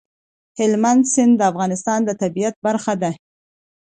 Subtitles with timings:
[0.59, 3.11] هلمند سیند د افغانستان د طبیعت برخه ده.